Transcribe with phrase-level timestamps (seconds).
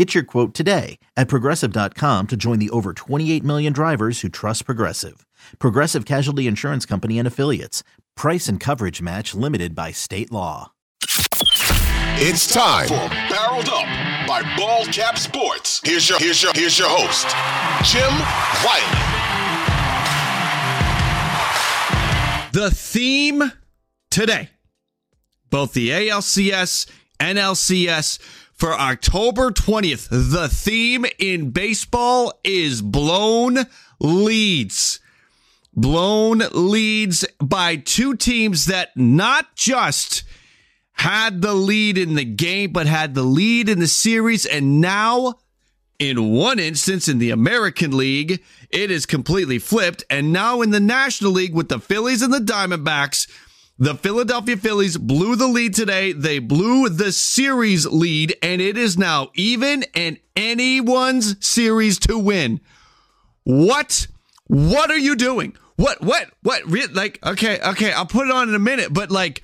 [0.00, 4.64] Get your quote today at progressive.com to join the over 28 million drivers who trust
[4.64, 5.26] Progressive.
[5.58, 7.82] Progressive Casualty Insurance Company and Affiliates.
[8.16, 10.72] Price and coverage match limited by state law.
[12.16, 13.84] It's time for Barreled Up
[14.26, 15.82] by Ball Cap Sports.
[15.84, 17.28] Here's your here's your here's your host,
[17.92, 18.10] Jim
[18.64, 18.86] Wiley.
[22.52, 23.52] The theme
[24.10, 24.48] today,
[25.50, 26.90] both the ALCS,
[27.20, 28.18] and NLCS
[28.60, 30.08] for October 20th.
[30.10, 33.60] The theme in baseball is blown
[33.98, 35.00] leads.
[35.74, 40.24] Blown leads by two teams that not just
[40.92, 44.44] had the lead in the game, but had the lead in the series.
[44.44, 45.36] And now,
[45.98, 50.04] in one instance in the American League, it is completely flipped.
[50.10, 53.26] And now in the National League with the Phillies and the Diamondbacks,
[53.80, 56.12] the Philadelphia Phillies blew the lead today.
[56.12, 62.60] They blew the series lead, and it is now even and anyone's series to win.
[63.44, 64.06] What?
[64.48, 65.56] What are you doing?
[65.76, 66.02] What?
[66.02, 66.30] What?
[66.42, 66.64] What?
[66.92, 69.42] Like, okay, okay, I'll put it on in a minute, but like,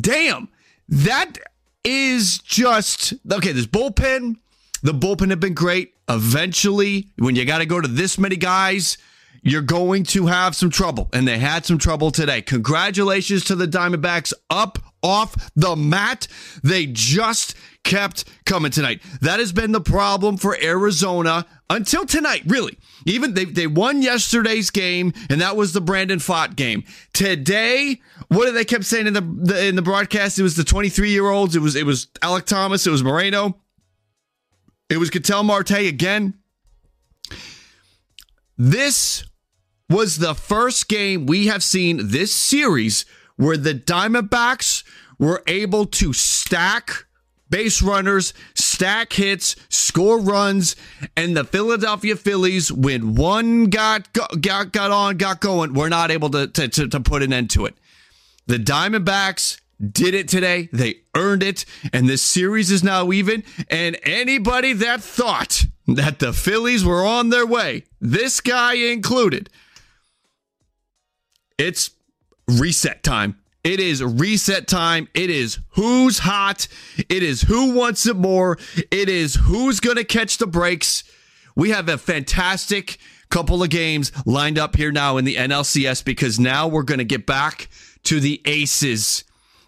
[0.00, 0.48] damn,
[0.90, 1.38] that
[1.82, 3.52] is just okay.
[3.52, 4.36] This bullpen,
[4.82, 5.94] the bullpen have been great.
[6.06, 8.98] Eventually, when you got to go to this many guys,
[9.42, 11.08] you're going to have some trouble.
[11.12, 12.42] And they had some trouble today.
[12.42, 16.26] Congratulations to the Diamondbacks up off the mat.
[16.62, 19.00] They just kept coming tonight.
[19.22, 22.78] That has been the problem for Arizona until tonight, really.
[23.06, 26.84] Even they, they won yesterday's game, and that was the Brandon Pfaadt game.
[27.12, 30.38] Today, what did they kept saying in the, the in the broadcast?
[30.38, 31.56] It was the 23 year olds.
[31.56, 32.86] It was it was Alek Thomas.
[32.86, 33.58] It was Moreno.
[34.90, 36.34] It was Ketel Marte again.
[38.58, 39.24] This
[39.90, 43.04] was the first game we have seen this series
[43.36, 44.84] where the Diamondbacks
[45.18, 47.06] were able to stack
[47.50, 50.76] base runners, stack hits, score runs,
[51.16, 56.30] and the Philadelphia Phillies, when one got got got on, got going, were not able
[56.30, 57.74] to to, to, to put an end to it.
[58.46, 60.68] The Diamondbacks did it today.
[60.72, 63.42] They earned it, and this series is now even.
[63.68, 69.50] And anybody that thought that the Phillies were on their way, this guy included,
[71.60, 71.90] it's
[72.48, 73.38] reset time.
[73.62, 75.08] It is reset time.
[75.12, 76.66] It is who's hot.
[76.96, 78.56] It is who wants it more.
[78.90, 81.04] It is who's going to catch the breaks.
[81.54, 82.96] We have a fantastic
[83.28, 87.04] couple of games lined up here now in the NLCS because now we're going to
[87.04, 87.68] get back
[88.04, 89.24] to the aces.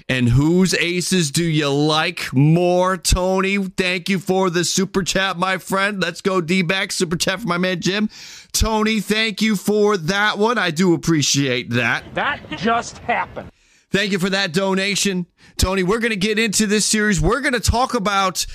[0.08, 3.58] And whose aces do you like more, Tony?
[3.58, 6.00] Thank you for the super chat, my friend.
[6.00, 6.92] Let's go D back.
[6.92, 8.08] Super chat for my man Jim.
[8.52, 10.58] Tony, thank you for that one.
[10.58, 12.14] I do appreciate that.
[12.14, 13.50] That just happened.
[13.90, 15.26] Thank you for that donation.
[15.56, 17.20] Tony, we're going to get into this series.
[17.20, 18.46] We're going to talk about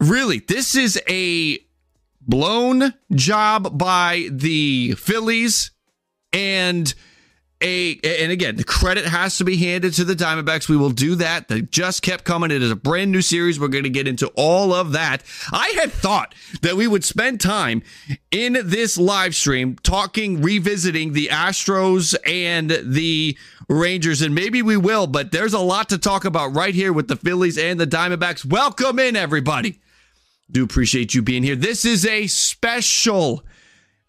[0.00, 1.58] really, this is a
[2.20, 5.70] blown job by the Phillies
[6.32, 6.94] and
[7.64, 10.68] a and again the credit has to be handed to the Diamondbacks.
[10.68, 11.48] We will do that.
[11.48, 12.50] They just kept coming.
[12.50, 13.58] It is a brand new series.
[13.58, 15.22] We're going to get into all of that.
[15.50, 17.82] I had thought that we would spend time
[18.30, 23.36] in this live stream talking, revisiting the Astros and the
[23.68, 25.06] Rangers, and maybe we will.
[25.06, 28.44] But there's a lot to talk about right here with the Phillies and the Diamondbacks.
[28.44, 29.80] Welcome in, everybody.
[30.50, 31.56] Do appreciate you being here.
[31.56, 33.42] This is a special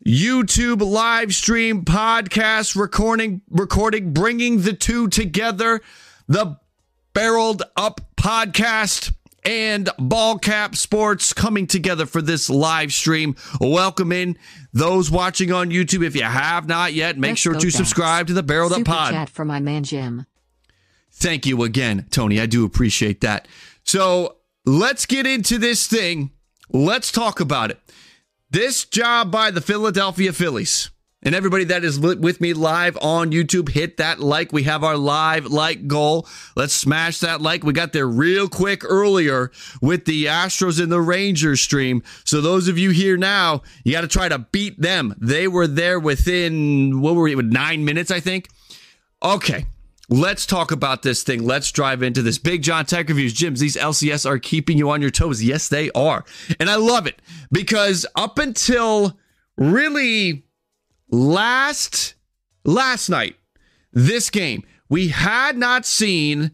[0.05, 5.81] YouTube live stream podcast recording recording bringing the two together
[6.27, 6.59] the
[7.15, 9.11] barreled up podcast
[9.43, 14.37] and ball cap sports coming together for this live stream welcome in
[14.73, 17.75] those watching on YouTube if you have not yet make Let's sure to Ducks.
[17.75, 20.27] subscribe to the barreled Super up pod chat for my man Jim.
[21.13, 22.39] Thank you again, Tony.
[22.39, 23.47] I do appreciate that.
[23.83, 24.35] So
[24.67, 26.29] let's get into this thing.
[26.69, 27.79] Let's talk about it.
[28.55, 30.89] This job by the Philadelphia Phillies.
[31.21, 34.53] And everybody that is with me live on YouTube, hit that like.
[34.53, 36.25] We have our live like goal.
[36.55, 37.65] Let's smash that like.
[37.65, 42.01] We got there real quick earlier with the Astros and the Rangers stream.
[42.23, 45.13] So those of you here now, you got to try to beat them.
[45.17, 48.47] They were there within, what were we, nine minutes, I think.
[49.21, 49.65] Okay.
[50.09, 51.43] Let's talk about this thing.
[51.43, 52.37] Let's drive into this.
[52.37, 53.33] Big John Tech Reviews.
[53.33, 55.43] Gyms, these LCS are keeping you on your toes.
[55.43, 56.23] Yes, they are.
[56.59, 57.21] And I love it
[57.51, 59.17] because up until
[59.57, 60.45] really
[61.09, 62.15] last
[62.63, 63.35] last night,
[63.91, 66.51] this game, we had not seen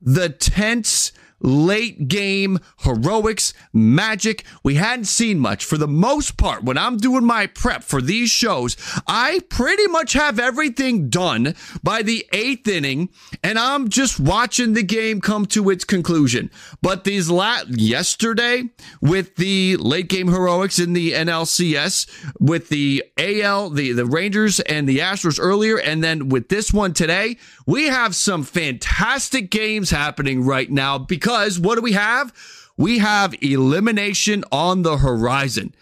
[0.00, 4.44] the tense late game heroics, magic.
[4.62, 5.64] We hadn't seen much.
[5.64, 10.14] For the most part, when I'm doing my prep for these shows, I pretty much
[10.14, 13.10] have everything done by the eighth inning,
[13.42, 16.50] and I'm just watching the game come to its conclusion.
[16.82, 18.64] But these last yesterday
[19.00, 24.88] with the late game heroics in the NLCS, with the AL, the, the Rangers and
[24.88, 27.36] the Astros earlier, and then with this one today,
[27.66, 32.32] we have some fantastic games happening right now because what do we have?
[32.76, 35.74] We have elimination on the horizon.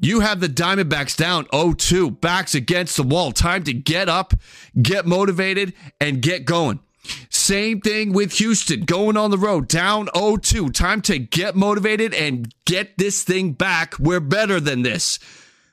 [0.00, 3.32] You have the Diamondbacks down 0-2, backs against the wall.
[3.32, 4.34] Time to get up,
[4.80, 6.80] get motivated, and get going.
[7.28, 10.72] Same thing with Houston going on the road, down 0-2.
[10.72, 13.98] Time to get motivated and get this thing back.
[13.98, 15.18] We're better than this.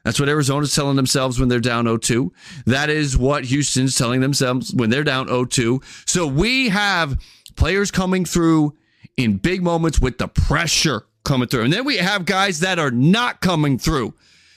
[0.03, 2.29] That's what Arizona's telling themselves when they're down 0-2.
[2.65, 5.83] That is what Houston's telling themselves when they're down 0-2.
[6.07, 7.19] So we have
[7.55, 8.75] players coming through
[9.17, 11.63] in big moments with the pressure coming through.
[11.63, 14.13] And then we have guys that are not coming through.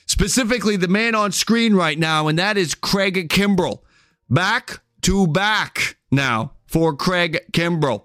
[0.06, 3.80] Specifically, the man on screen right now, and that is Craig Kimbrel.
[4.28, 8.04] Back to back now for Craig Kimbrel.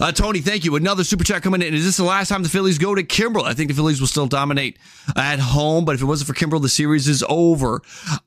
[0.00, 0.76] Uh, Tony, thank you.
[0.76, 1.72] Another super chat coming in.
[1.72, 3.44] Is this the last time the Phillies go to Kimbrel?
[3.44, 4.78] I think the Phillies will still dominate
[5.16, 7.80] at home, but if it wasn't for Kimbrel, the series is over.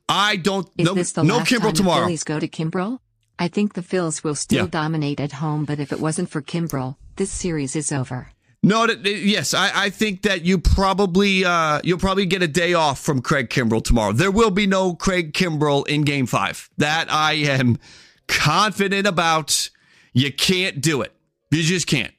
[0.08, 0.68] I don't.
[0.78, 2.00] Is no, this the no last Kimbrel time tomorrow.
[2.00, 2.98] The Phillies go to Kimbrel?
[3.38, 4.70] I think the Phils will still Yeah.
[4.70, 8.28] dominate at home, but if it wasn't for Kimbrel, this series is over.
[8.62, 12.98] No, yes, I, I think that you probably uh, you'll probably get a day off
[13.00, 14.12] from Craig Kimbrel tomorrow.
[14.12, 16.68] There will be no Craig Kimbrel in Game Five.
[16.76, 17.78] That I am
[18.26, 19.70] confident about.
[20.12, 21.12] You can't do it.
[21.52, 22.12] You just can't.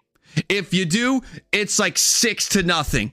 [0.48, 3.12] If you do, it's like six to nothing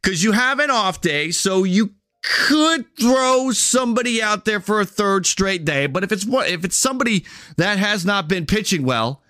[0.00, 4.86] because you have an off day, so you could throw somebody out there for a
[4.86, 5.86] third straight day.
[5.86, 7.24] But if it's if it's somebody
[7.56, 9.22] that has not been pitching well,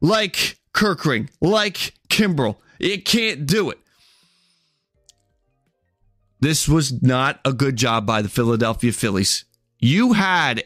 [0.00, 3.78] like Kerkering, like Kimbrel, it can't do it.
[6.40, 9.44] This was not a good job by the Philadelphia Phillies.
[9.78, 10.64] You had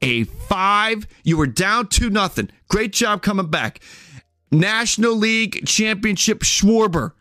[0.00, 2.50] a five, you were down two nothing.
[2.68, 3.80] Great job coming back.
[4.50, 7.12] National League Championship Schwarber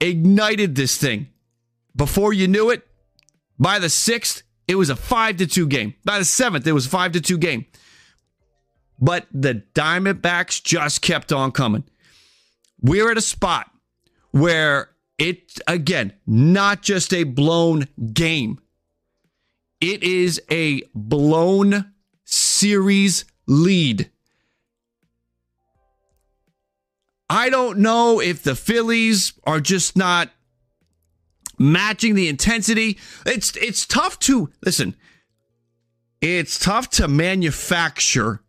[0.00, 1.28] ignited this thing.
[1.98, 2.86] Before you knew it,
[3.58, 5.94] by the sixth, it was a five to two game.
[6.04, 7.66] By the seventh, it was a five to two game.
[9.00, 11.84] But the Diamondbacks just kept on coming.
[12.80, 13.70] We're at a spot
[14.30, 18.60] where it, again, not just a blown game,
[19.80, 21.92] it is a blown
[22.24, 24.08] series lead.
[27.28, 30.30] I don't know if the Phillies are just not
[31.58, 32.98] matching the intensity.
[33.26, 34.96] It's it's tough to listen.
[36.20, 38.42] It's tough to manufacture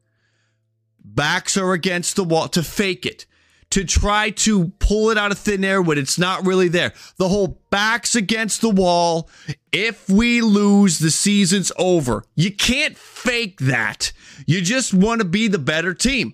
[1.15, 3.25] backs are against the wall to fake it.
[3.71, 6.91] To try to pull it out of thin air when it's not really there.
[7.17, 9.29] The whole backs against the wall.
[9.71, 12.23] If we lose, the season's over.
[12.35, 14.11] You can't fake that.
[14.47, 16.33] You just want to be the better team.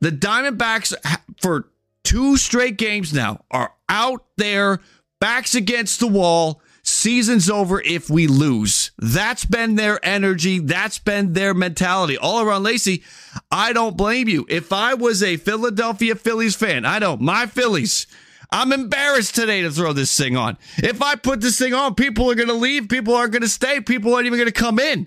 [0.00, 0.92] The Diamondbacks,
[1.40, 1.68] for
[2.02, 4.80] two straight games now, are out there,
[5.22, 6.60] backs against the wall.
[6.82, 8.90] Season's over if we lose.
[8.98, 10.58] That's been their energy.
[10.58, 12.18] That's been their mentality.
[12.18, 13.04] All around Lacey,
[13.48, 14.44] I don't blame you.
[14.48, 18.08] If I was a Philadelphia Phillies fan, I know my Phillies.
[18.50, 20.58] I'm embarrassed today to throw this thing on.
[20.78, 22.88] If I put this thing on, people are going to leave.
[22.88, 23.80] People aren't going to stay.
[23.80, 25.06] People aren't even going to come in.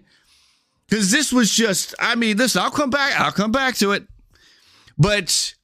[0.88, 3.20] Because this was just, I mean, listen, I'll come back.
[3.20, 4.08] I'll come back to it.
[4.98, 5.55] But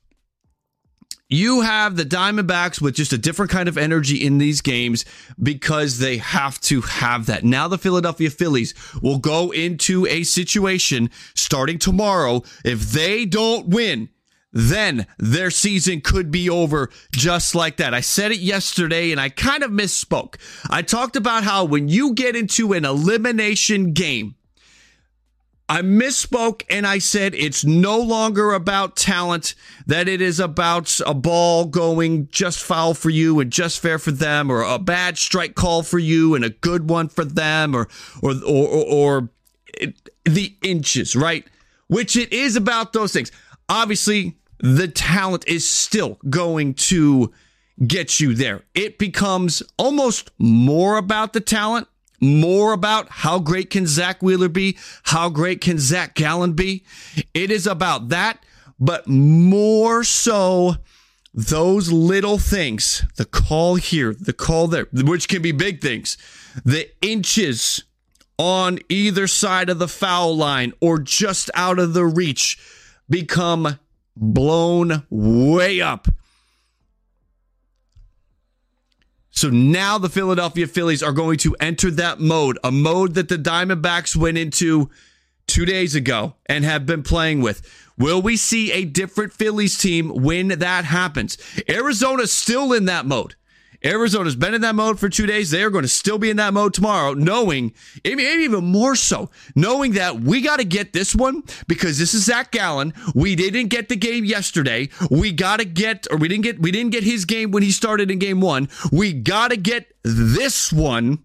[1.31, 5.05] you have the Diamondbacks with just a different kind of energy in these games
[5.41, 7.45] because they have to have that.
[7.45, 12.43] Now the Philadelphia Phillies will go into a situation starting tomorrow.
[12.65, 14.09] If they don't win,
[14.51, 17.93] then their season could be over just like that.
[17.93, 20.35] I said it yesterday and I kind of misspoke.
[20.69, 24.35] I talked about how when you get into an elimination game,
[25.71, 29.55] I misspoke and I said it's no longer about talent,
[29.87, 34.11] that it is about a ball going just foul for you and just fair for
[34.11, 37.87] them, or a bad strike call for you and a good one for them, or
[38.21, 39.29] or or, or, or
[39.73, 41.47] it, the inches, right?
[41.87, 43.31] Which it is about those things.
[43.69, 47.31] Obviously, the talent is still going to
[47.87, 48.65] get you there.
[48.75, 51.87] It becomes almost more about the talent
[52.21, 56.85] more about how great can Zack Wheeler be, how great can Zac Gallen be.
[57.33, 58.45] It is about that,
[58.79, 60.75] but more so
[61.33, 66.17] those little things, the call here, the call there, which can be big things,
[66.63, 67.83] the inches
[68.37, 72.59] on either side of the foul line or just out of the reach
[73.09, 73.79] become
[74.15, 76.07] blown way up
[79.31, 83.37] So now the Philadelphia Phillies are going to enter that mode, a mode that the
[83.37, 84.89] Diamondbacks went into
[85.47, 87.61] two days ago and have been playing with.
[87.97, 91.37] Will we see a different Phillies team when that happens?
[91.67, 93.35] Arizona's still in that mode.
[93.83, 95.51] Arizona's been in that mode for two days.
[95.51, 97.73] They are going to still be in that mode tomorrow, knowing,
[98.03, 102.25] maybe even more so, knowing that we got to get this one because this is
[102.25, 102.93] Zac Gallen.
[103.15, 104.89] We didn't get the game yesterday.
[105.09, 107.71] We got to get, or we didn't get, we didn't get his game when he
[107.71, 108.69] started in game one.
[108.91, 111.19] We got to get this one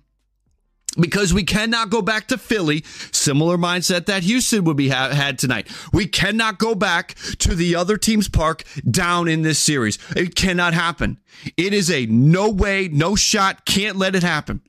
[0.98, 2.82] because we cannot go back to Philly.
[3.12, 5.68] Similar mindset that Houston would be ha- had tonight.
[5.92, 9.98] We cannot go back to the other team's park down in this series.
[10.16, 11.18] It cannot happen.
[11.56, 13.64] It is a no way, no shot.
[13.64, 14.62] Can't let it happen.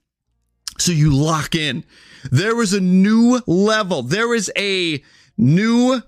[0.77, 1.84] So you lock in.
[2.31, 4.03] There is a new level.
[4.03, 5.03] There is a
[5.38, 6.01] new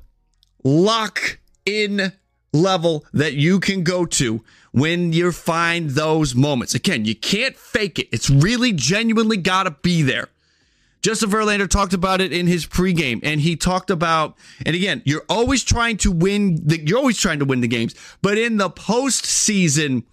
[0.64, 2.14] lock in
[2.54, 6.76] level that you can go to when you find those moments.
[6.76, 8.10] Again, you can't fake it.
[8.12, 10.30] It's really genuinely got to be there.
[11.02, 14.36] Justin Verlander talked about it in his pregame, and he talked about,
[14.66, 16.60] and again, you're always trying to win.
[16.66, 20.04] The, you're always trying to win the games, but in the postseason,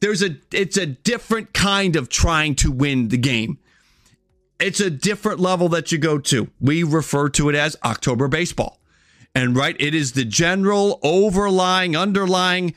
[0.00, 3.58] there's a it's a different kind of trying to win the game.
[4.58, 6.48] It's a different level that you go to.
[6.58, 8.80] We refer to it as October baseball,
[9.34, 12.74] and right, it is the general overlying, underlying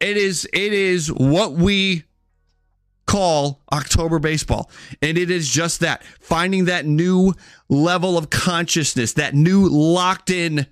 [0.00, 2.04] it is it is what we
[3.08, 4.70] call October baseball.
[5.00, 7.32] And it is just that finding that new
[7.68, 10.66] level of consciousness, that new locked in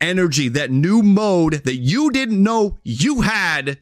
[0.00, 3.78] energy, that new mode that you didn't know you had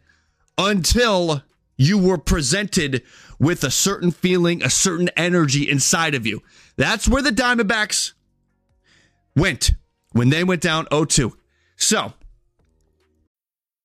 [0.56, 1.42] until
[1.76, 3.02] you were presented
[3.40, 6.42] with a certain feeling, a certain energy inside of you.
[6.76, 8.12] That's where the Diamondbacks
[9.34, 9.72] went
[10.12, 11.36] when they went down 0 2.
[11.76, 12.12] So,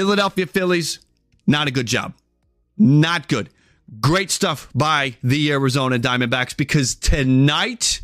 [0.00, 0.98] Philadelphia Phillies,
[1.46, 2.14] not a good job.
[2.78, 3.50] Not good.
[4.00, 8.00] Great stuff by the Arizona Diamondbacks because tonight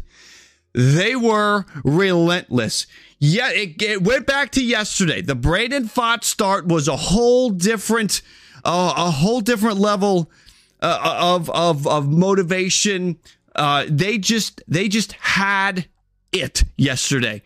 [0.75, 2.87] they were relentless.
[3.19, 5.23] Yeah, it, it went back to yesterday.
[5.23, 8.21] The Braden Pfaadt start was a whole different,
[8.63, 10.31] uh, a whole different level
[10.83, 13.17] uh, of of of motivation.
[13.55, 15.89] Uh, they just they just had
[16.31, 17.41] it yesterday.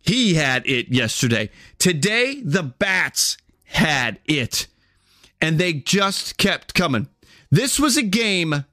[0.00, 1.50] He had it yesterday.
[1.78, 3.36] Today, the bats
[3.68, 4.66] had it.
[5.40, 7.08] And they just kept coming.
[7.50, 8.64] This was a game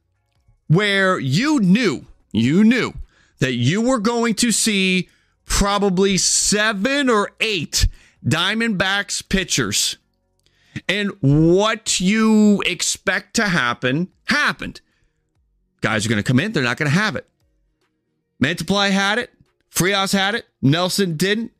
[0.67, 2.93] where you knew, you knew
[3.39, 5.09] that you were going to see
[5.45, 7.87] probably seven or eight
[8.25, 9.97] Diamondbacks pitchers.
[10.89, 14.81] And what you expect to happen happened.
[15.81, 17.29] Guys are going to come in, they're not going to have it.
[18.43, 19.31] Mantiply had it.
[19.69, 20.45] Frias had it.
[20.61, 21.51] Nelson didn't.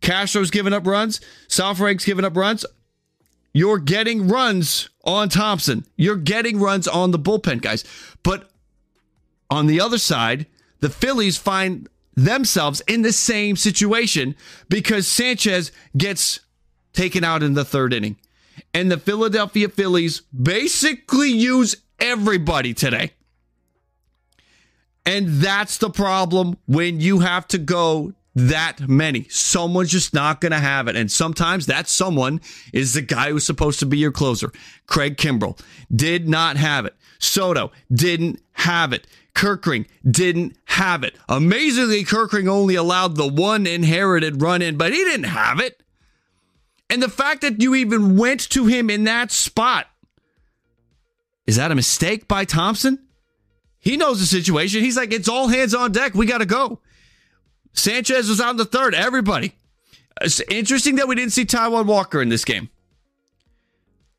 [0.00, 1.20] Castro's giving up runs.
[1.48, 2.64] Saalfrank's giving up runs.
[3.54, 5.86] You're getting runs on Thompson.
[5.96, 7.84] You're getting runs on the bullpen guys.
[8.24, 8.50] But
[9.48, 10.46] on the other side,
[10.80, 14.34] the Phillies find themselves in the same situation
[14.68, 16.40] because Sanchez gets
[16.92, 18.16] taken out in the third inning.
[18.72, 23.12] And the Philadelphia Phillies basically use everybody today.
[25.06, 29.28] And that's the problem when you have to go that many.
[29.28, 30.96] Someone's just not going to have it.
[30.96, 32.40] And sometimes that someone
[32.72, 34.52] is the guy who's supposed to be your closer.
[34.86, 35.58] Craig Kimbrel
[35.94, 36.94] did not have it.
[37.18, 39.06] Soto didn't have it.
[39.34, 41.16] Kerkering didn't have it.
[41.28, 45.82] Amazingly, Kerkering only allowed the one inherited run in, but he didn't have it.
[46.90, 49.86] And the fact that you even went to him in that spot
[51.46, 53.06] is that a mistake by Thomson?
[53.78, 54.80] He knows the situation.
[54.80, 56.14] He's like, it's all hands on deck.
[56.14, 56.80] We got to go.
[57.74, 58.94] Sanchez was on the third.
[58.94, 59.54] Everybody.
[60.20, 62.70] It's interesting that we didn't see Taijuan Walker in this game.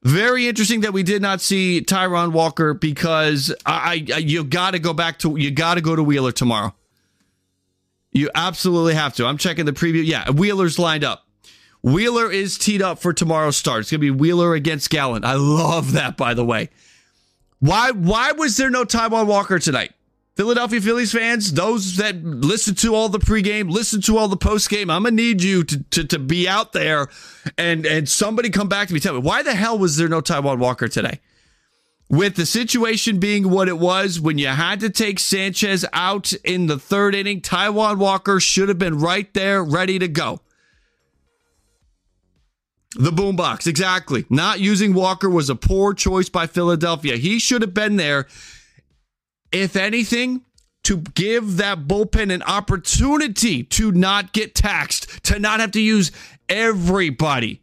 [0.03, 4.79] Very interesting that we did not see Taijuan Walker because I, I you got to
[4.79, 6.75] go back to you got to go to Wheeler tomorrow.
[8.11, 9.25] You absolutely have to.
[9.25, 10.05] I'm checking the preview.
[10.05, 11.25] Yeah, Wheeler's lined up.
[11.81, 13.81] Wheeler is teed up for tomorrow's start.
[13.81, 15.25] It's to be Wheeler against Gallen.
[15.25, 16.69] I love that, by the way.
[17.59, 19.91] Why why was there no Taijuan Walker tonight?
[20.35, 24.91] Philadelphia Phillies fans, those that listen to all the pregame, listen to all the postgame,
[24.93, 27.07] I'm gonna need you to, to, to be out there
[27.57, 28.99] and and somebody come back to me.
[28.99, 31.21] Tell me why the hell was there no Taijuan Walker today?
[32.09, 36.67] With the situation being what it was, when you had to take Sanchez out in
[36.67, 40.41] the third inning, Taijuan Walker should have been right there, ready to go.
[42.97, 44.25] The boombox, exactly.
[44.29, 47.17] Not using Walker was a poor choice by Philadelphia.
[47.17, 48.27] He should have been there
[49.55, 50.41] if anything,
[50.83, 56.11] to give that bullpen an opportunity to not get taxed, to not have to use
[56.49, 57.61] everybody.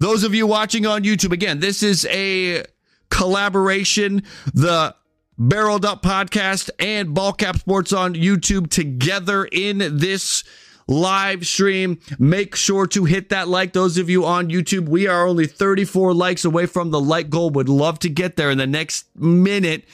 [0.00, 2.64] Those of you watching on YouTube, again, this is a
[3.08, 4.22] collaboration.
[4.52, 4.94] The
[5.38, 10.44] Barreled Up podcast and Ballcap Sports on YouTube together in this
[10.86, 11.98] live stream.
[12.18, 13.72] Make sure to hit that like.
[13.72, 17.48] Those of you on YouTube, we are only 34 likes away from the like goal.
[17.50, 19.84] Would love to get there in the next minute.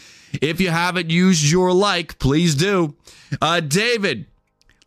[0.41, 2.97] If you haven't used your like, please do.
[3.41, 4.27] Uh, David,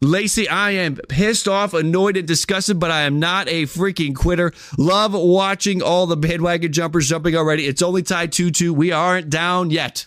[0.01, 4.53] Lacey, I am pissed off, annoyed, and disgusted, but I am not a freaking quitter.
[4.77, 7.65] Love watching all the bandwagon jumpers jumping already.
[7.65, 8.73] It's only tied 2 2.
[8.73, 10.05] We aren't down yet.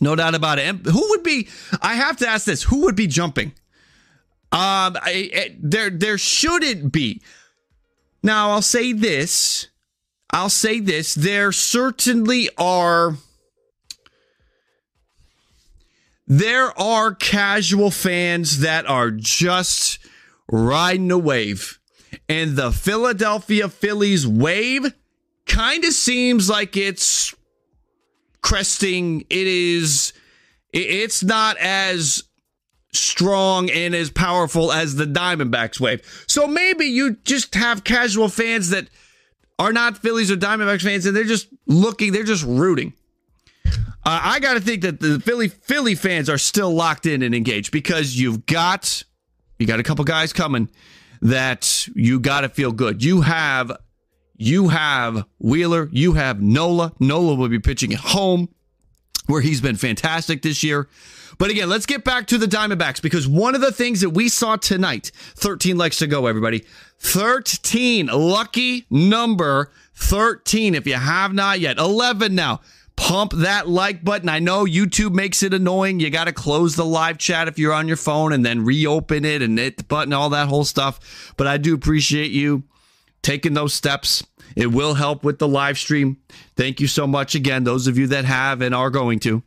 [0.00, 0.66] No doubt about it.
[0.66, 1.48] And who would be,
[1.80, 3.48] I have to ask this, who would be jumping?
[4.52, 7.22] Um, I, I, there, there shouldn't be.
[8.22, 9.68] Now, I'll say this.
[10.30, 11.14] I'll say this.
[11.14, 13.16] There certainly are
[16.26, 19.98] there are casual fans that are just
[20.50, 21.78] riding a wave.
[22.28, 24.94] And the Philadelphia Phillies wave
[25.46, 27.34] kind of seems like it's
[28.42, 29.22] cresting.
[29.28, 30.12] It is,
[30.72, 32.24] it's not as
[32.92, 36.24] strong and as powerful as the Diamondbacks wave.
[36.26, 38.88] So maybe you just have casual fans that
[39.58, 42.94] are not Phillies or Diamondbacks fans and they're just looking, they're just rooting.
[44.06, 47.34] Uh, I got to think that the Philly Philly fans are still locked in and
[47.34, 49.02] engaged because you've got
[49.58, 50.68] you got a couple guys coming
[51.22, 53.02] that you got to feel good.
[53.02, 53.72] You have
[54.36, 56.92] you have Wheeler, you have Nola.
[57.00, 58.48] Nola will be pitching at home
[59.26, 60.88] where he's been fantastic this year.
[61.38, 64.28] But again, let's get back to the Diamondbacks because one of the things that we
[64.28, 66.64] saw tonight, 13 legs to go, everybody.
[66.98, 70.74] 13, lucky number 13.
[70.74, 72.60] If you have not yet, 11 now
[72.96, 74.28] pump that like button.
[74.28, 76.00] I know YouTube makes it annoying.
[76.00, 79.24] You got to close the live chat if you're on your phone and then reopen
[79.24, 81.32] it and hit the button, all that whole stuff.
[81.36, 82.64] But I do appreciate you
[83.22, 84.24] taking those steps.
[84.56, 86.18] It will help with the live stream.
[86.56, 89.42] Thank you so much again, those of you that have and are going to.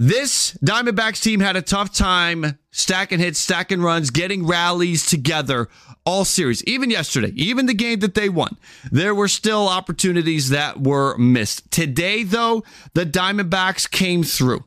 [0.00, 5.68] This Diamondbacks team had a tough time stacking hits, stacking runs, getting rallies together
[6.04, 6.62] all series.
[6.64, 8.56] Even yesterday, even the game that they won,
[8.92, 11.68] there were still opportunities that were missed.
[11.72, 12.62] Today, though,
[12.94, 14.64] the Diamondbacks came through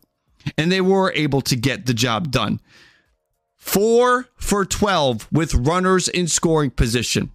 [0.58, 2.60] and they were able to get the job done.
[3.56, 7.32] Four for 12 with runners in scoring position.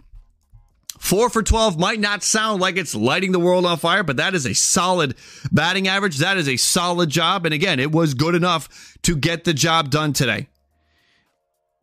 [1.07, 4.35] Four for 12 might not sound like it's lighting the world on fire, but that
[4.35, 5.15] is a solid
[5.53, 6.17] batting average.
[6.17, 7.47] That is a solid job.
[7.47, 10.49] And again, it was good enough to get the job done today.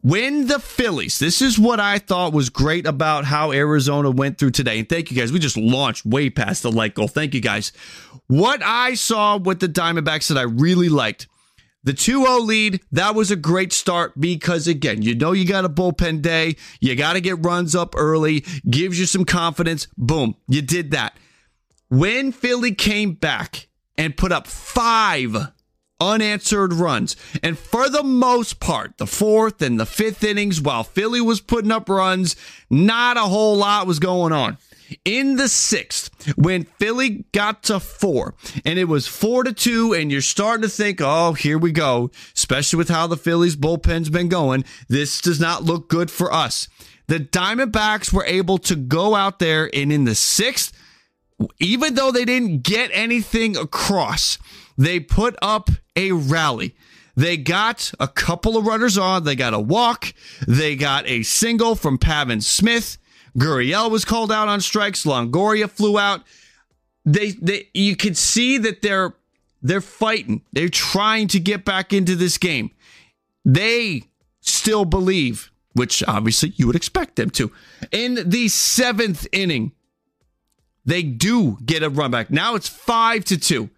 [0.02, 4.52] When the Phillies, this is what I thought was great about how Arizona went through
[4.52, 4.80] today.
[4.80, 5.32] And thank you guys.
[5.32, 7.08] We just launched way past the light goal.
[7.08, 7.72] Thank you guys.
[8.28, 11.30] What I saw with the Diamondbacks that I really liked
[11.84, 15.66] the 2 0 lead, that was a great start because, again, you know you got
[15.66, 16.56] a bullpen day.
[16.80, 19.88] You got to get runs up early, gives you some confidence.
[19.98, 21.18] Boom, you did that.
[21.90, 23.68] When Philly came back
[23.98, 25.36] and put up five
[26.00, 31.22] unanswered runs, and for the most part, the fourth and the fifth innings, while Philly
[31.22, 32.36] was putting up runs,
[32.70, 34.58] not a whole lot was going on
[35.06, 40.12] in the sixth when Philly got to four and it was four to two, and
[40.12, 44.30] you're starting to think, oh, here we go, especially with how the Phillies bullpen's been
[44.30, 44.64] going.
[44.88, 46.68] This does not look good for us.
[47.08, 50.72] The Diamondbacks were able to go out there and in the sixth,
[51.60, 54.38] even though they didn't get anything across,
[54.78, 56.76] they put up a rally.
[57.16, 59.24] They got a couple of runners on.
[59.24, 60.14] They got a walk.
[60.48, 62.98] They got a single from Pavin Smith.
[63.38, 65.06] Gurriel was called out on strikes.
[65.06, 66.22] Longoria flew out.
[67.06, 69.14] They, they, you could see that they're,
[69.62, 70.42] they're fighting.
[70.52, 72.72] They're trying to get back into this game.
[73.44, 74.04] They
[74.42, 77.52] still believe, which obviously you would expect them to.
[77.92, 79.72] In the seventh inning,
[80.86, 82.30] they do get a run back.
[82.30, 83.70] Now it's five to two.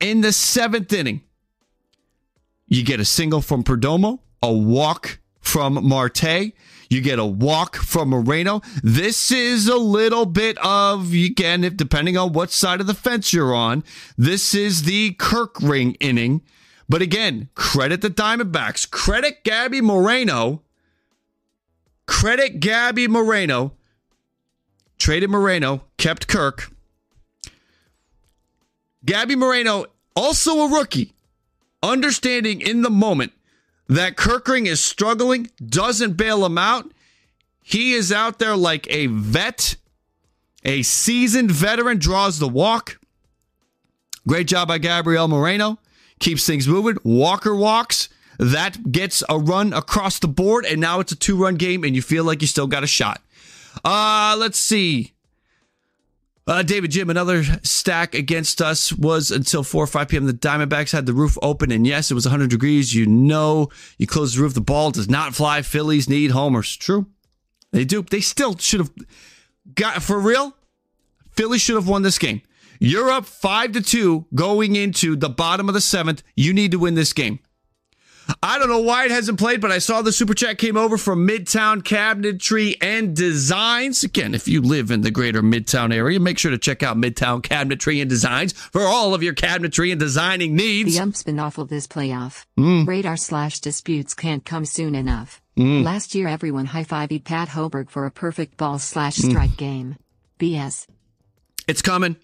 [0.00, 1.22] In the seventh inning,
[2.66, 6.52] you get a single from Perdomo, a walk from Marte.
[6.88, 8.62] You get a walk from Moreno.
[8.82, 13.32] This is a little bit of, again, if depending on what side of the fence
[13.32, 13.84] you're on,
[14.16, 16.42] this is the Kerkering inning.
[16.88, 18.90] But again, credit the Diamondbacks.
[18.90, 20.62] Credit Gabby Moreno.
[22.06, 23.74] Credit Gabby Moreno.
[24.98, 26.72] Traded Moreno, kept Kirk.
[29.04, 31.12] Gabby Moreno, also a rookie,
[31.82, 33.32] understanding in the moment
[33.88, 36.92] that Kerkering is struggling, doesn't bail him out.
[37.62, 39.76] He is out there like a vet,
[40.64, 42.98] a seasoned veteran, draws the walk.
[44.26, 45.78] Great job by Gabriel Moreno.
[46.20, 46.96] Keeps things moving.
[47.04, 48.08] Walker walks.
[48.38, 51.96] That gets a run across the board, and now it's a two run game, and
[51.96, 53.20] you feel like you still got a shot.
[53.84, 55.12] Uh, let's see.
[56.48, 60.24] Uh, David Jim, another stack against us was until 4 or 5 p.m.
[60.24, 62.94] The Diamondbacks had the roof open, and yes, it was 100 degrees.
[62.94, 65.60] You know, you close the roof, the ball does not fly.
[65.60, 66.74] Phillies need homers.
[66.74, 67.06] True.
[67.70, 68.00] They do.
[68.00, 68.90] They still should have
[69.74, 70.56] got, for real,
[71.32, 72.40] Phillies should have won this game.
[72.80, 76.22] You're up 5 to 2 going into the bottom of the seventh.
[76.34, 77.40] You need to win this game.
[78.42, 80.98] I don't know why it hasn't played, but I saw the super chat came over
[80.98, 84.04] from Midtown Cabinetry and Designs.
[84.04, 87.40] Again, if you live in the greater Midtown area, make sure to check out Midtown
[87.42, 90.94] Cabinetry and Designs for all of your cabinetry and designing needs.
[90.94, 92.44] The ump's been awful this playoff.
[92.58, 92.86] Mm.
[92.86, 95.40] Radar slash disputes can't come soon enough.
[95.56, 99.30] Last year, everyone high fived Pat Hoberg for a perfect ball slash Mm.
[99.30, 99.96] strike game.
[100.38, 100.86] BS.
[101.66, 102.14] It's coming.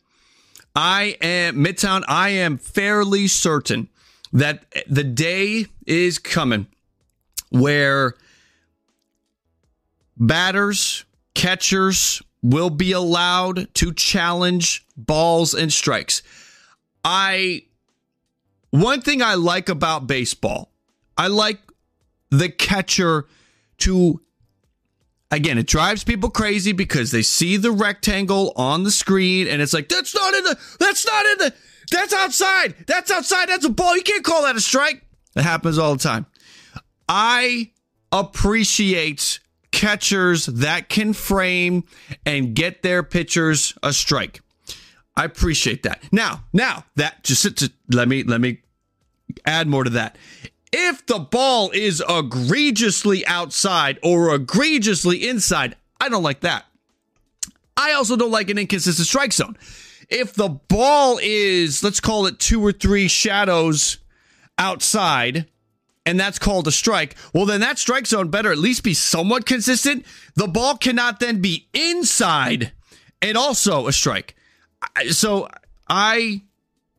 [0.76, 2.02] I am Midtown.
[2.06, 3.88] I am fairly certain
[4.34, 6.66] that the day is coming
[7.50, 8.14] where
[10.16, 16.22] batters, catchers will be allowed to challenge balls and strikes.
[17.04, 17.62] I
[18.70, 20.70] one thing I like about baseball,
[21.16, 21.60] I like
[22.30, 23.26] the catcher
[23.78, 24.20] to
[25.30, 29.72] again, it drives people crazy because they see the rectangle on the screen and it's
[29.72, 31.54] like, that's not in the, that's not in the,
[31.94, 32.74] that's outside.
[32.86, 33.48] That's outside.
[33.48, 33.96] That's a ball.
[33.96, 35.04] You can't call that a strike.
[35.34, 36.26] That happens all the time.
[37.08, 37.72] I
[38.12, 39.40] appreciate
[39.72, 41.84] catchers that can frame
[42.24, 44.40] and get their pitchers a strike.
[45.16, 46.02] I appreciate that.
[46.12, 48.58] Now, now that just, just let me, let me
[49.44, 50.16] add more to that.
[50.72, 56.64] If the ball is egregiously outside or egregiously inside, I don't like that.
[57.76, 59.56] I also don't like an inconsistent strike zone.
[60.08, 63.98] If the ball is, let's call it two or three shadows
[64.58, 65.46] outside,
[66.06, 69.46] and that's called a strike, well, then that strike zone better at least be somewhat
[69.46, 70.04] consistent.
[70.34, 72.72] The ball cannot then be inside
[73.22, 74.34] and also a strike.
[75.10, 75.48] So
[75.88, 76.42] I,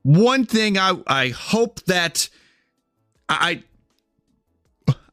[0.01, 2.29] one thing I, I hope that
[3.29, 3.63] I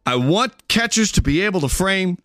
[0.04, 2.18] I want catchers to be able to frame.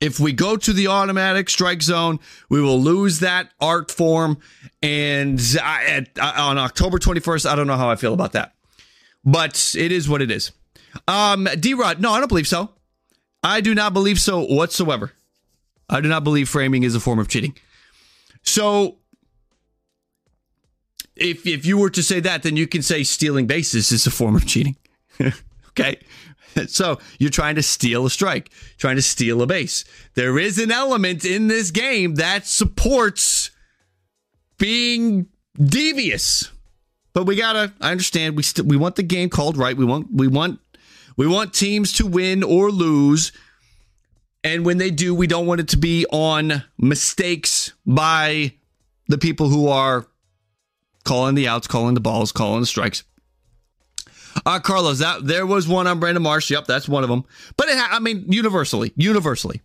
[0.00, 4.38] If we go to the automatic strike zone, we will lose that art form.
[4.82, 8.54] And I, at, on October 21st, I don't know how I feel about that.
[9.24, 10.52] But it is what it is.
[11.08, 12.70] Um, D Rod, no, I don't believe so.
[13.42, 15.12] I do not believe so whatsoever.
[15.88, 17.56] I do not believe framing is a form of cheating.
[18.42, 18.96] So
[21.16, 24.10] if if you were to say that, then you can say stealing bases is a
[24.10, 24.76] form of cheating.
[25.70, 26.00] okay.
[26.68, 29.84] So you're trying to steal a strike, trying to steal a base.
[30.14, 33.50] There is an element in this game that supports
[34.58, 35.26] being
[35.62, 36.50] devious.
[37.12, 39.76] But we gotta I understand we st- we want the game called right.
[39.76, 40.60] We want we want
[41.16, 43.32] we want teams to win or lose.
[44.44, 48.52] And when they do, we don't want it to be on mistakes by
[49.08, 50.06] the people who are
[51.04, 53.02] calling the outs, calling the balls, calling the strikes.
[54.46, 56.50] Uh, Carlos, that there was one on Brandon Marsh.
[56.50, 57.24] Yep, that's one of them.
[57.56, 59.60] But it, I mean, universally, universally.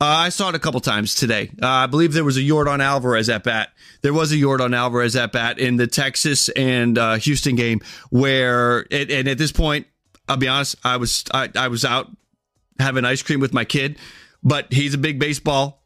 [0.00, 1.50] Uh, I saw it a couple times today.
[1.60, 3.70] Uh, I believe there was a Yordan Alvarez at bat.
[4.02, 8.86] There was a Yordan Alvarez at bat in the Texas and uh, Houston game where,
[8.90, 9.86] it, and at this point,
[10.28, 12.08] I'll be honest, I was I, I was out
[12.78, 13.98] having ice cream with my kid,
[14.42, 15.82] but he's a big baseball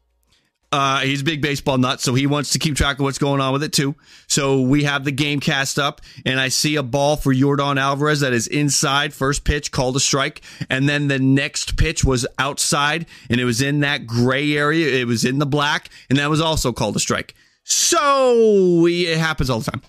[0.73, 3.39] Uh, he's a big baseball nut, so he wants to keep track of what's going
[3.39, 3.93] on with it too.
[4.25, 8.21] So we have the game cast up, and I see a ball for Yordan Alvarez
[8.21, 9.13] that is inside.
[9.13, 13.61] First pitch called a strike, and then the next pitch was outside, and it was
[13.61, 14.99] in that gray area.
[14.99, 17.35] It was in the black, and that was also called a strike.
[17.65, 19.83] So it happens all the time.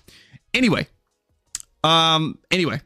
[0.53, 0.85] Anyway,
[1.83, 2.79] um, anyway,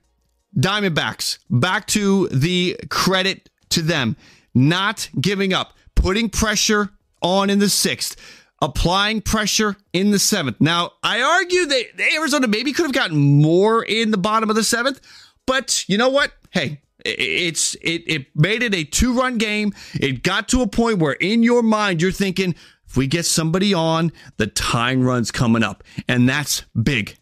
[0.58, 4.16] Diamondbacks back to the credit to them,
[4.56, 8.16] not giving up, putting pressure on in the sixth,
[8.62, 10.60] applying pressure in the seventh.
[10.60, 14.64] Now, I argue that Arizona maybe could have gotten more in the bottom of the
[14.64, 15.02] seventh,
[15.46, 16.34] but you know what?
[16.52, 19.74] Hey, it's it it made it a two run game.
[19.94, 22.56] It got to a point where in your mind you're thinking,
[22.88, 27.16] if we get somebody on, the tying run's coming up, and that's big.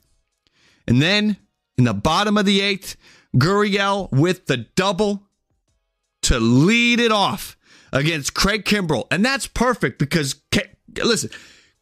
[0.87, 1.37] And then
[1.77, 2.95] in the bottom of the eighth,
[3.35, 5.23] Gurriel with the double
[6.23, 7.56] to lead it off
[7.91, 9.07] against Craig Kimbrel.
[9.11, 10.35] And that's perfect because,
[11.03, 11.29] listen,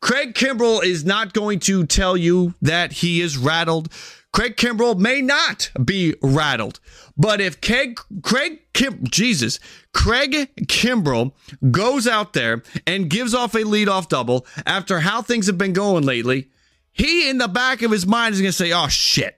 [0.01, 3.91] Craig Kimbrel is not going to tell you that he is rattled.
[4.31, 6.79] Craig Kimbrel may not be rattled.
[7.17, 9.59] But if Craig, Craig Kim, Jesus,
[9.93, 11.31] Craig Kimbrel
[11.71, 16.03] goes out there and gives off a leadoff double after how things have been going
[16.05, 16.49] lately,
[16.91, 19.37] he in the back of his mind is going to say, oh shit.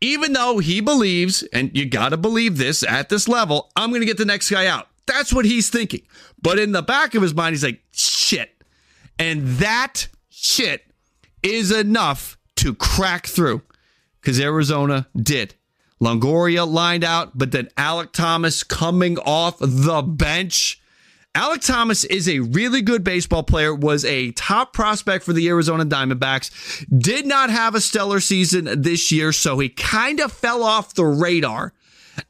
[0.00, 4.02] Even though he believes, and you got to believe this at this level, I'm going
[4.02, 4.88] to get the next guy out.
[5.06, 6.02] That's what he's thinking.
[6.40, 8.50] But in the back of his mind, he's like, shit.
[9.18, 10.84] And that shit
[11.42, 13.62] is enough to crack through
[14.20, 15.54] because Arizona did.
[16.00, 20.80] Longoria lined out, but then Alek Thomas coming off the bench.
[21.34, 25.84] Alek Thomas is a really good baseball player, was a top prospect for the Arizona
[25.84, 30.94] Diamondbacks, did not have a stellar season this year, so he kind of fell off
[30.94, 31.72] the radar.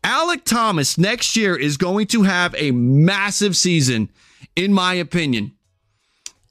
[0.02, 4.10] Alek Thomas next year is going to have a massive season,
[4.56, 5.52] in my opinion.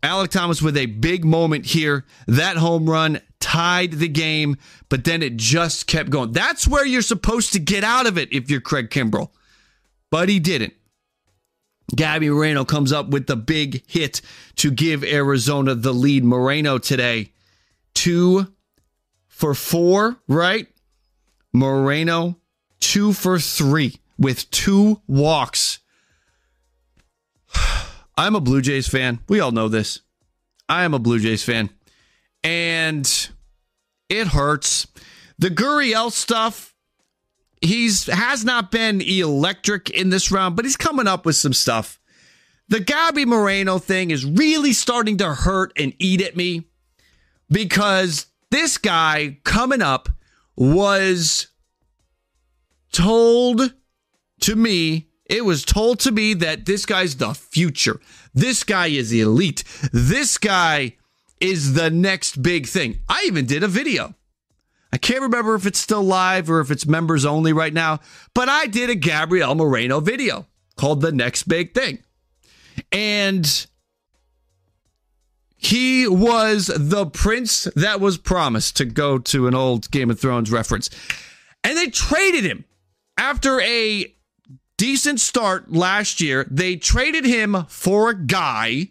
[0.01, 2.05] Alek Thomas with a big moment here.
[2.27, 4.57] That home run tied the game,
[4.89, 6.31] but then it just kept going.
[6.31, 9.29] That's where you're supposed to get out of it if you're Craig Kimbrel.
[10.09, 10.73] But he didn't.
[11.95, 14.21] Gabby Moreno comes up with the big hit
[14.57, 16.23] to give Arizona the lead.
[16.23, 17.31] Moreno today,
[17.93, 18.47] two
[19.27, 20.67] for four, right?
[21.53, 22.37] Moreno
[22.83, 25.79] two for three with two walks.
[28.17, 29.19] I'm a Blue Jays fan.
[29.29, 30.01] We all know this.
[30.67, 31.69] I am a Blue Jays fan.
[32.43, 33.29] And
[34.09, 34.85] it hurts.
[35.39, 36.75] The Gurriel stuff,
[37.61, 41.99] he's has not been electric in this round, but he's coming up with some stuff.
[42.67, 46.65] The Gabby Moreno thing is really starting to hurt and eat at me
[47.49, 50.09] because this guy coming up
[50.55, 51.47] was
[52.93, 53.73] told
[54.41, 57.99] to me, it was told to me that this guy's the future.
[58.33, 59.63] This guy is elite.
[59.91, 60.95] This guy
[61.39, 62.99] is the next big thing.
[63.09, 64.15] I even did a video.
[64.93, 67.99] I can't remember if it's still live or if it's members only right now,
[68.33, 72.03] but I did a Gabriel Moreno video called The Next Big Thing.
[72.91, 73.65] And
[75.57, 80.51] he was the prince that was promised to go to an old Game of Thrones
[80.51, 80.89] reference.
[81.63, 82.65] And they traded him
[83.17, 84.13] after a
[84.77, 88.89] decent start last year, they traded him for a guy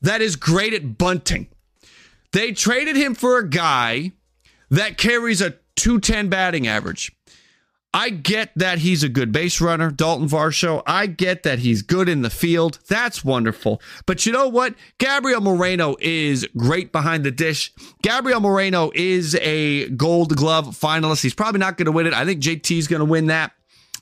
[0.00, 1.48] that is great at bunting.
[2.32, 4.12] They traded him for a guy
[4.70, 7.12] that carries a 210 batting average.
[7.94, 10.82] I get that he's a good base runner, Dalton Varsho.
[10.86, 12.78] I get that he's good in the field.
[12.86, 13.80] That's wonderful.
[14.04, 14.74] But you know what?
[14.98, 17.72] Gabriel Moreno is great behind the dish.
[18.02, 21.22] Gabriel Moreno is a gold glove finalist.
[21.22, 22.12] He's probably not going to win it.
[22.12, 23.52] I think JT's going to win that.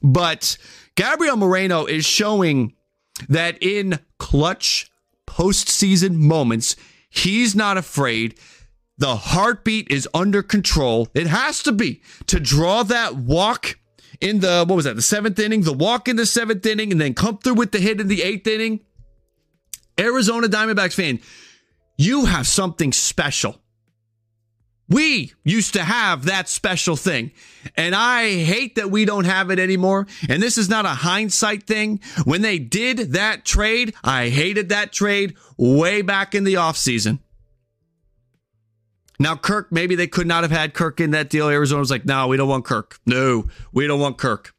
[0.02, 0.58] But
[0.96, 2.74] Gabriel Moreno is showing
[3.28, 4.90] that in clutch
[5.28, 6.74] postseason moments,
[7.08, 8.38] he's not afraid.
[8.98, 11.08] The heartbeat is under control.
[11.14, 13.78] It has to be to draw that walk
[14.20, 17.00] in the, what was that, the seventh inning, the walk in the seventh inning, and
[17.00, 18.80] then come through with the hit in the eighth inning.
[20.00, 21.20] Arizona Diamondbacks fan,
[21.98, 23.60] you have something special.
[24.88, 27.32] We used to have that special thing.
[27.76, 30.06] And I hate that we don't have it anymore.
[30.28, 32.00] And this is not a hindsight thing.
[32.24, 37.18] When they did that trade, I hated that trade way back in the offseason.
[39.18, 41.48] Now, Kirk, maybe they could not have had Kirk in that deal.
[41.48, 42.98] Arizona was like, no, we don't want Kirk.
[43.06, 44.54] No, we don't want Kirk.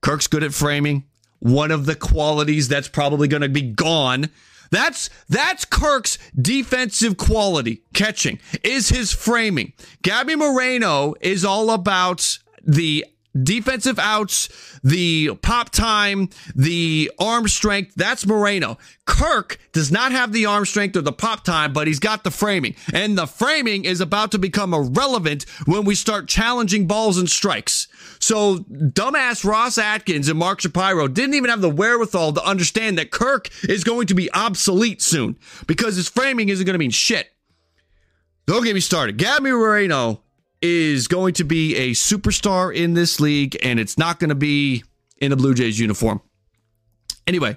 [0.00, 1.04] Kirk's good at framing.
[1.40, 4.30] One of the qualities that's probably going to be gone.
[4.70, 9.72] That's that's Kirk's defensive quality, catching, is his framing.
[10.02, 13.04] Gabby Moreno is all about the
[13.40, 14.48] defensive outs,
[14.82, 18.78] the pop time, the arm strength, that's Moreno.
[19.06, 22.30] Kirk does not have the arm strength or the pop time, but he's got the
[22.30, 22.74] framing.
[22.92, 27.88] And the framing is about to become irrelevant when we start challenging balls and strikes.
[28.18, 33.10] So dumbass Ross Atkins and Mark Shapiro didn't even have the wherewithal to understand that
[33.10, 37.28] Kirk is going to be obsolete soon because his framing isn't going to mean shit.
[38.46, 39.16] Don't get me started.
[39.16, 40.22] Gabby Moreno
[40.62, 44.84] is going to be a superstar in this league, and it's not going to be
[45.18, 46.20] in a Blue Jays uniform.
[47.26, 47.56] Anyway,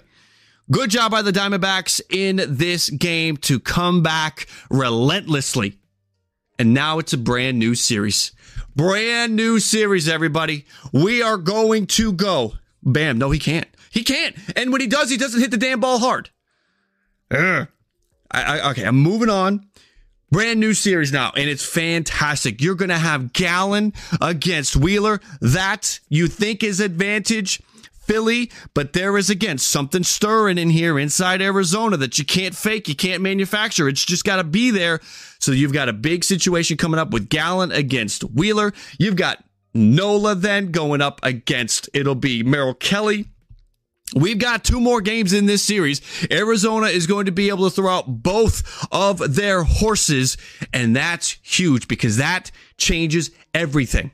[0.72, 5.78] good job by the Diamondbacks in this game to come back relentlessly.
[6.60, 8.32] And now it's a brand new series.
[8.76, 10.66] Brand new series, everybody.
[10.92, 12.54] We are going to go.
[12.84, 13.18] Bam.
[13.18, 13.68] No, he can't.
[13.90, 14.36] He can't.
[14.56, 16.30] And when he does, he doesn't hit the damn ball hard.
[17.32, 17.68] Ugh.
[18.32, 19.68] I, I, okay, I'm moving on.
[20.34, 22.60] Brand new series now, and it's fantastic.
[22.60, 25.22] You're going to have Gallen against Wheeler.
[25.42, 31.40] That you think is advantage Philly, but there is again something stirring in here inside
[31.40, 33.88] Arizona that you can't fake, you can't manufacture.
[33.88, 35.02] It's just got to be there.
[35.38, 38.74] So you've got a big situation coming up with Gallen against Wheeler.
[38.98, 39.44] You've got
[39.76, 43.28] Nola then going up against it'll be Merrill Kelly
[44.16, 46.02] We've got two more games in this series.
[46.30, 50.38] Arizona is going to be able to throw out both of their horses,
[50.72, 54.12] and that's huge because that changes everything.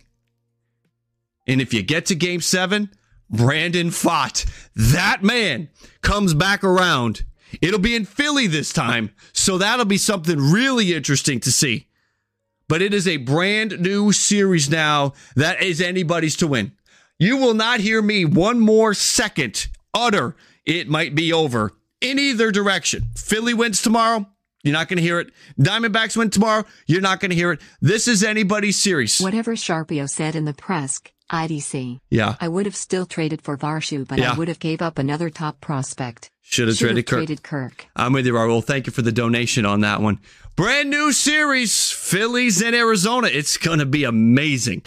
[1.48, 2.92] And if you get to game seven,
[3.30, 5.70] Brandon Pfaadt, that man
[6.02, 7.24] comes back around.
[7.62, 11.88] It'll be in Philly this time, so that'll be something really interesting to see.
[12.68, 16.72] But it is a brand new series now that is anybody's to win.
[17.18, 22.52] You will not hear me one more second utter it might be over in either
[22.52, 23.04] direction.
[23.16, 24.28] Philly wins tomorrow.
[24.64, 25.32] You're not going to hear it.
[25.60, 26.66] Diamondbacks win tomorrow.
[26.86, 27.62] You're not going to hear it.
[27.82, 29.20] This is anybody's series.
[29.22, 31.00] Whatever Shapiro said in the press,
[31.32, 32.00] IDC.
[32.10, 32.36] Yeah.
[32.42, 34.34] I would have still traded for Varsho, but Yeah.
[34.34, 36.30] I would have gave up another top prospect.
[36.42, 37.20] Should have traded Kirk.
[37.20, 37.88] traded Kirk.
[37.96, 38.64] I'm with you, Raul.
[38.64, 40.20] Thank you for the donation on that one.
[40.56, 43.28] Brand new series, Phillies and Arizona.
[43.32, 44.82] It's going to be amazing.